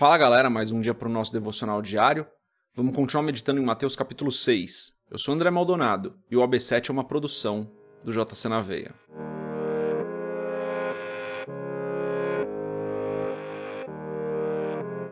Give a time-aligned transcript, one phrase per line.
[0.00, 2.26] Fala galera, mais um dia para o nosso devocional diário.
[2.74, 4.94] Vamos continuar meditando em Mateus capítulo 6.
[5.10, 7.70] Eu sou André Maldonado e o AB7 é uma produção
[8.02, 8.94] do JC na Veia.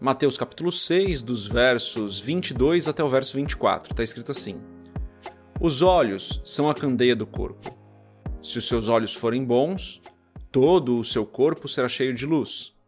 [0.00, 4.62] Mateus capítulo 6, dos versos 22 até o verso 24, está escrito assim:
[5.60, 7.76] Os olhos são a candeia do corpo.
[8.42, 10.00] Se os seus olhos forem bons,
[10.50, 12.79] todo o seu corpo será cheio de luz.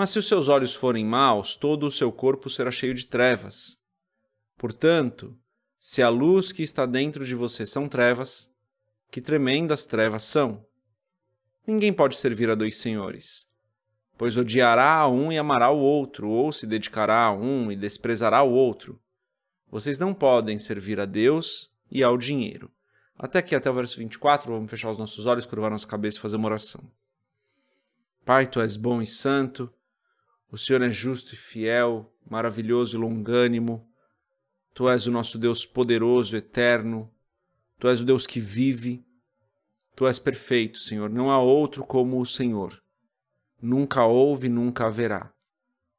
[0.00, 3.78] Mas se os seus olhos forem maus, todo o seu corpo será cheio de trevas.
[4.56, 5.36] Portanto,
[5.78, 8.50] se a luz que está dentro de você são trevas,
[9.10, 10.64] que tremendas trevas são!
[11.66, 13.46] Ninguém pode servir a dois senhores,
[14.16, 18.42] pois odiará a um e amará o outro, ou se dedicará a um e desprezará
[18.42, 18.98] o outro.
[19.70, 22.72] Vocês não podem servir a Deus e ao dinheiro.
[23.18, 26.22] Até aqui, até o verso 24, vamos fechar os nossos olhos, curvar nossa cabeça e
[26.22, 26.90] fazer uma oração.
[28.24, 29.70] Pai, tu és bom e santo,
[30.50, 33.88] o Senhor é justo e fiel, maravilhoso e longânimo.
[34.74, 37.10] Tu és o nosso Deus poderoso, eterno.
[37.78, 39.04] Tu és o Deus que vive.
[39.94, 41.08] Tu és perfeito, Senhor.
[41.08, 42.82] Não há outro como o Senhor.
[43.62, 45.32] Nunca houve, nunca haverá.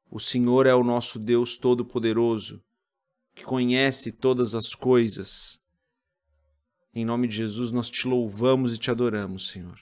[0.09, 2.61] O Senhor é o nosso Deus todo-poderoso,
[3.33, 5.61] que conhece todas as coisas.
[6.93, 9.79] Em nome de Jesus, nós te louvamos e te adoramos, Senhor.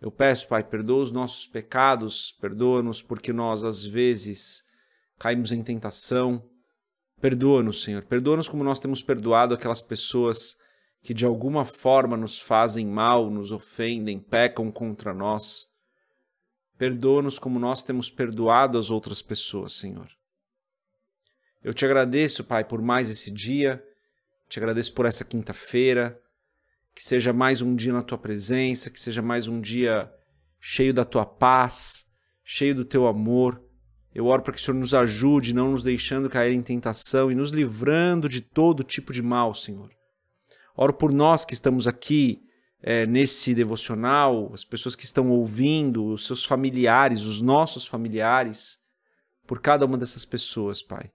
[0.00, 4.62] Eu peço, Pai, perdoa os nossos pecados, perdoa-nos porque nós, às vezes,
[5.18, 6.48] caímos em tentação.
[7.20, 8.04] Perdoa-nos, Senhor.
[8.04, 10.56] Perdoa-nos como nós temos perdoado aquelas pessoas
[11.02, 15.68] que de alguma forma nos fazem mal, nos ofendem, pecam contra nós.
[16.76, 20.08] Perdoa-nos como nós temos perdoado as outras pessoas, Senhor.
[21.62, 23.84] Eu te agradeço, Pai, por mais esse dia,
[24.48, 26.20] te agradeço por essa quinta-feira,
[26.98, 30.12] que seja mais um dia na tua presença, que seja mais um dia
[30.58, 32.04] cheio da tua paz,
[32.42, 33.62] cheio do teu amor.
[34.12, 37.36] Eu oro para que o Senhor nos ajude, não nos deixando cair em tentação e
[37.36, 39.90] nos livrando de todo tipo de mal, Senhor.
[40.76, 42.40] Oro por nós que estamos aqui
[42.82, 48.76] é, nesse devocional, as pessoas que estão ouvindo, os seus familiares, os nossos familiares,
[49.46, 51.12] por cada uma dessas pessoas, Pai.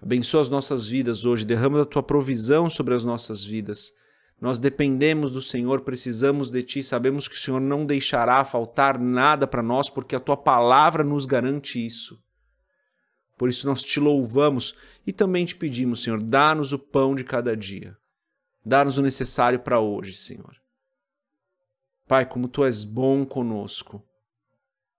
[0.00, 3.90] Abençoa as nossas vidas hoje, derrama da tua provisão sobre as nossas vidas
[4.40, 9.46] nós dependemos do Senhor, precisamos de Ti, sabemos que o Senhor não deixará faltar nada
[9.46, 12.22] para nós, porque a Tua palavra nos garante isso.
[13.36, 14.74] Por isso nós te louvamos
[15.06, 17.96] e também te pedimos, Senhor, dá-nos o pão de cada dia.
[18.64, 20.56] Dá-nos o necessário para hoje, Senhor.
[22.06, 24.04] Pai, como Tu és bom conosco.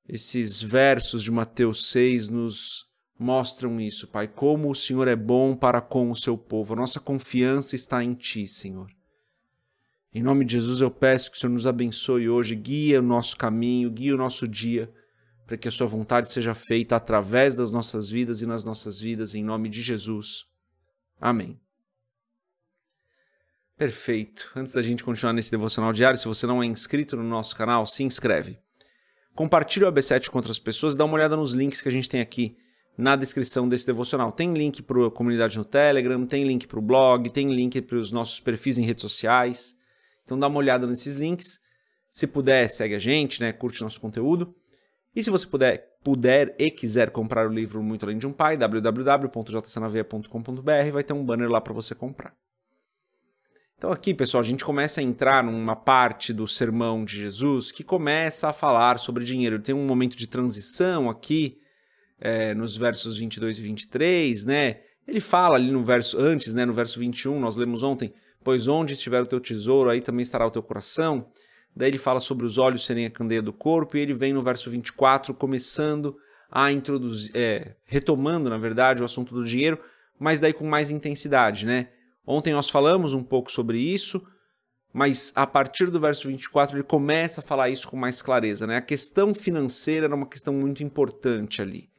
[0.08, 5.82] Esses versos de Mateus 6 nos mostram isso, Pai, como o Senhor é bom para
[5.82, 6.74] com o seu povo.
[6.74, 8.99] A nossa confiança está em Ti, Senhor.
[10.12, 13.38] Em nome de Jesus eu peço que o Senhor nos abençoe hoje, guia o nosso
[13.38, 14.92] caminho, guia o nosso dia,
[15.46, 19.36] para que a sua vontade seja feita através das nossas vidas e nas nossas vidas,
[19.36, 20.46] em nome de Jesus.
[21.22, 21.60] Amém.
[23.78, 24.52] Perfeito.
[24.56, 27.86] Antes da gente continuar nesse devocional diário, se você não é inscrito no nosso canal,
[27.86, 28.60] se inscreve.
[29.36, 32.10] Compartilhe o AB7 com outras pessoas e dá uma olhada nos links que a gente
[32.10, 32.58] tem aqui
[32.98, 34.32] na descrição desse devocional.
[34.32, 37.98] Tem link para a comunidade no Telegram, tem link para o blog, tem link para
[37.98, 39.79] os nossos perfis em redes sociais.
[40.30, 41.60] Então dá uma olhada nesses links.
[42.08, 43.52] Se puder, segue a gente, né?
[43.52, 44.54] Curte nosso conteúdo.
[45.16, 48.56] E se você puder, puder e quiser comprar o livro Muito Além de um Pai,
[48.56, 52.36] www.jcnaveia.com.br, vai ter um banner lá para você comprar.
[53.76, 57.84] Então aqui, pessoal, a gente começa a entrar numa parte do sermão de Jesus que
[57.84, 59.58] começa a falar sobre dinheiro.
[59.58, 61.58] Tem um momento de transição aqui,
[62.20, 64.82] é, nos versos 22 e 23, né?
[65.08, 68.14] Ele fala ali no verso antes, né, no verso 21, nós lemos ontem,
[68.44, 71.30] pois onde estiver o teu tesouro, aí também estará o teu coração.
[71.76, 74.42] Daí ele fala sobre os olhos serem a candeia do corpo, e ele vem no
[74.42, 76.18] verso 24, começando
[76.52, 79.80] a introduzir, é, retomando, na verdade, o assunto do dinheiro,
[80.18, 81.90] mas daí com mais intensidade, né?
[82.26, 84.22] Ontem nós falamos um pouco sobre isso,
[84.92, 88.78] mas a partir do verso 24 ele começa a falar isso com mais clareza, né?
[88.78, 91.90] A questão financeira era uma questão muito importante ali.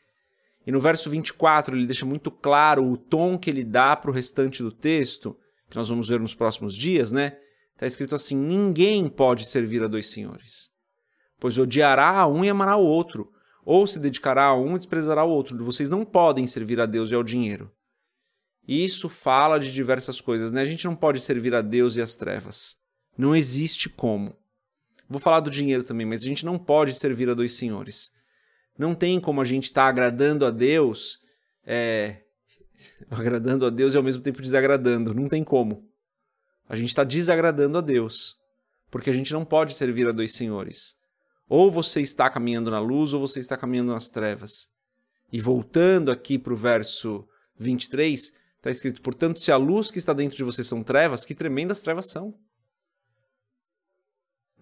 [0.67, 4.15] E no verso 24 ele deixa muito claro o tom que ele dá para o
[4.15, 5.37] restante do texto,
[5.71, 7.39] que nós vamos ver nos próximos dias, né?
[7.73, 10.69] Está escrito assim: ninguém pode servir a dois senhores,
[11.39, 13.33] pois odiará a um e amará o outro,
[13.65, 15.65] ou se dedicará a um e desprezará o outro.
[15.65, 17.71] Vocês não podem servir a Deus e ao dinheiro.
[18.67, 20.61] Isso fala de diversas coisas, né?
[20.61, 22.77] A gente não pode servir a Deus e às trevas.
[23.17, 24.37] Não existe como.
[25.09, 28.11] Vou falar do dinheiro também, mas a gente não pode servir a dois senhores.
[28.79, 31.19] Não tem como a gente estar tá agradando a Deus
[31.65, 32.23] é,
[33.11, 35.15] agradando a Deus e ao mesmo tempo desagradando.
[35.15, 35.89] Não tem como.
[36.69, 38.37] A gente está desagradando a Deus,
[38.91, 40.95] porque a gente não pode servir a dois senhores.
[41.49, 44.69] Ou você está caminhando na luz ou você está caminhando nas trevas.
[45.33, 47.27] E voltando aqui para o verso
[47.59, 51.35] 23, está escrito: Portanto, se a luz que está dentro de você são trevas, que
[51.35, 52.35] tremendas trevas são.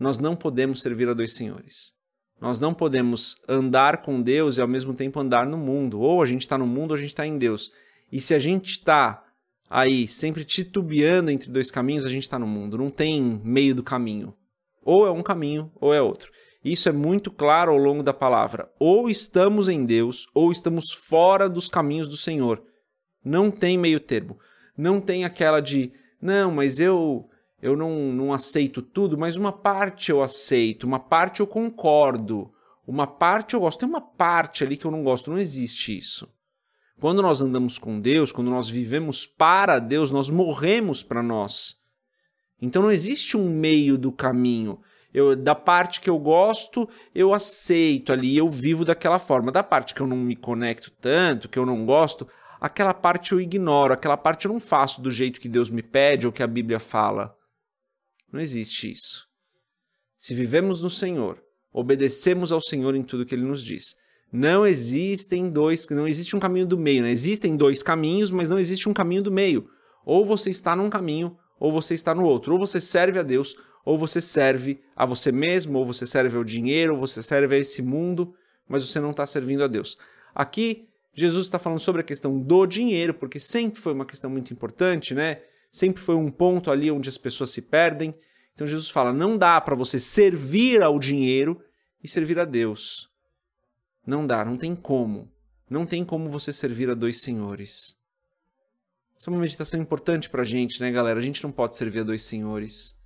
[0.01, 1.93] Nós não podemos servir a dois senhores.
[2.41, 6.01] Nós não podemos andar com Deus e ao mesmo tempo andar no mundo.
[6.01, 7.73] Ou a gente está no mundo ou a gente está em Deus.
[8.11, 9.25] E se a gente está
[9.69, 12.79] aí sempre titubeando entre dois caminhos, a gente está no mundo.
[12.79, 14.35] Não tem meio do caminho.
[14.83, 16.33] Ou é um caminho ou é outro.
[16.65, 18.71] Isso é muito claro ao longo da palavra.
[18.79, 22.63] Ou estamos em Deus ou estamos fora dos caminhos do Senhor.
[23.25, 24.39] Não tem meio termo.
[24.77, 27.29] Não tem aquela de, não, mas eu
[27.61, 32.53] eu não, não aceito tudo, mas uma parte eu aceito, uma parte eu concordo,
[32.87, 33.81] uma parte eu gosto.
[33.81, 36.33] Tem uma parte ali que eu não gosto, não existe isso.
[37.01, 41.77] Quando nós andamos com Deus, quando nós vivemos para Deus, nós morremos para nós.
[42.61, 44.81] Então não existe um meio do caminho.
[45.15, 49.53] Eu, da parte que eu gosto, eu aceito ali, eu vivo daquela forma.
[49.53, 52.29] Da parte que eu não me conecto tanto, que eu não gosto,
[52.61, 56.27] aquela parte eu ignoro, aquela parte eu não faço do jeito que Deus me pede
[56.27, 57.35] ou que a Bíblia fala.
[58.33, 59.27] Não existe isso.
[60.17, 61.43] Se vivemos no Senhor,
[61.73, 63.95] obedecemos ao Senhor em tudo que ele nos diz.
[64.33, 67.11] Não existem dois, não existe um caminho do meio, né?
[67.11, 69.69] Existem dois caminhos, mas não existe um caminho do meio.
[70.05, 72.53] Ou você está num caminho, ou você está no outro.
[72.53, 76.45] Ou você serve a Deus, ou você serve a você mesmo, ou você serve ao
[76.45, 78.35] dinheiro, ou você serve a esse mundo,
[78.69, 79.97] mas você não está servindo a Deus.
[80.35, 84.53] Aqui, Jesus está falando sobre a questão do dinheiro, porque sempre foi uma questão muito
[84.53, 85.39] importante, né?
[85.71, 88.15] sempre foi um ponto ali onde as pessoas se perdem.
[88.53, 91.61] Então Jesus fala: não dá para você servir ao dinheiro
[92.03, 93.08] e servir a Deus.
[94.09, 95.31] Não dá, não tem como.
[95.69, 97.95] Não tem como você servir a dois senhores.
[99.15, 101.21] Essa é uma meditação importante para a gente, né, galera?
[101.21, 102.97] A gente não pode servir a dois senhores.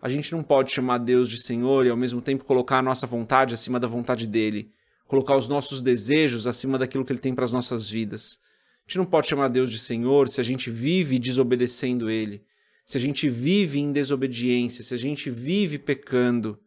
[0.00, 3.06] A gente não pode chamar Deus de Senhor e ao mesmo tempo colocar a nossa
[3.06, 4.72] vontade acima da vontade dele,
[5.06, 8.38] colocar os nossos desejos acima daquilo que ele tem para as nossas vidas.
[8.86, 12.42] A gente não pode chamar Deus de Senhor se a gente vive desobedecendo Ele,
[12.86, 16.58] se a gente vive em desobediência, se a gente vive pecando.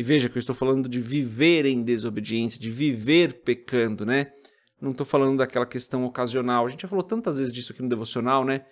[0.00, 4.32] E veja que eu estou falando de viver em desobediência, de viver pecando, né?
[4.80, 6.64] Não estou falando daquela questão ocasional.
[6.64, 8.64] A gente já falou tantas vezes disso aqui no devocional, né?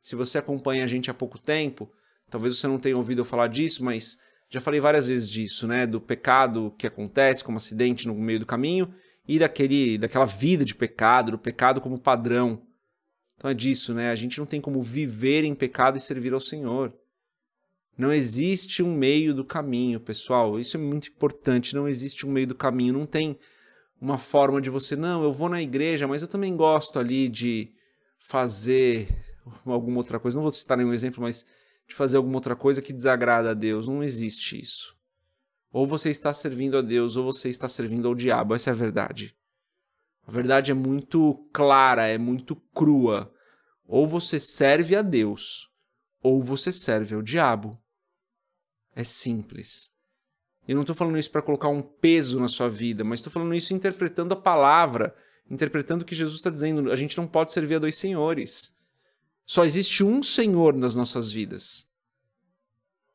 [0.00, 1.90] Se você acompanha a gente há pouco tempo,
[2.30, 4.16] talvez você não tenha ouvido eu falar disso, mas
[4.48, 5.88] já falei várias vezes disso, né?
[5.88, 8.94] Do pecado que acontece como acidente no meio do caminho
[9.26, 12.62] e daquele, daquela vida de pecado, do pecado como padrão.
[13.34, 14.12] Então é disso, né?
[14.12, 16.94] A gente não tem como viver em pecado e servir ao Senhor.
[17.96, 20.60] Não existe um meio do caminho, pessoal.
[20.60, 21.74] Isso é muito importante.
[21.74, 22.92] Não existe um meio do caminho.
[22.92, 23.38] Não tem
[24.00, 27.72] uma forma de você, não, eu vou na igreja, mas eu também gosto ali de
[28.18, 29.08] fazer
[29.64, 30.36] alguma outra coisa.
[30.36, 31.46] Não vou citar nenhum exemplo, mas
[31.88, 33.88] de fazer alguma outra coisa que desagrada a Deus.
[33.88, 34.94] Não existe isso.
[35.72, 38.54] Ou você está servindo a Deus, ou você está servindo ao diabo.
[38.54, 39.34] Essa é a verdade.
[40.26, 43.32] A verdade é muito clara, é muito crua.
[43.86, 45.70] Ou você serve a Deus,
[46.20, 47.80] ou você serve ao diabo.
[48.96, 49.90] É simples.
[50.66, 53.54] Eu não estou falando isso para colocar um peso na sua vida, mas estou falando
[53.54, 55.14] isso interpretando a palavra,
[55.48, 56.90] interpretando o que Jesus está dizendo.
[56.90, 58.74] A gente não pode servir a dois senhores.
[59.44, 61.86] Só existe um Senhor nas nossas vidas.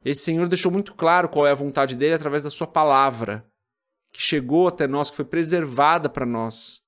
[0.06, 3.46] Esse Senhor deixou muito claro qual é a vontade dele através da sua palavra,
[4.12, 6.82] que chegou até nós, que foi preservada para nós.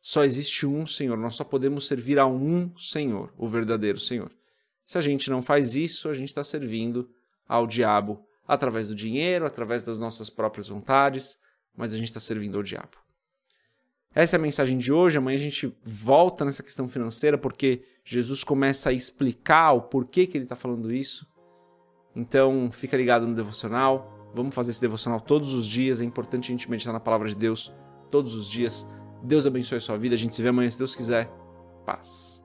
[0.00, 4.30] Só existe um Senhor, nós só podemos servir a um Senhor, o verdadeiro Senhor.
[4.84, 7.08] Se a gente não faz isso, a gente está servindo
[7.48, 11.38] ao diabo através do dinheiro, através das nossas próprias vontades,
[11.76, 12.98] mas a gente está servindo ao diabo.
[14.14, 15.18] Essa é a mensagem de hoje.
[15.18, 20.36] Amanhã a gente volta nessa questão financeira porque Jesus começa a explicar o porquê que
[20.36, 21.26] ele está falando isso.
[22.16, 24.30] Então, fica ligado no devocional.
[24.34, 26.00] Vamos fazer esse devocional todos os dias.
[26.00, 27.72] É importante a gente meditar na palavra de Deus
[28.10, 28.88] todos os dias.
[29.22, 30.14] Deus abençoe a sua vida.
[30.14, 31.30] A gente se vê amanhã, se Deus quiser.
[31.84, 32.42] Paz.